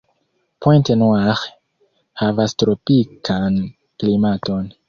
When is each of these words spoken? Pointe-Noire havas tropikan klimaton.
Pointe-Noire 0.65 1.35
havas 2.23 2.51
tropikan 2.65 3.53
klimaton. 3.99 4.65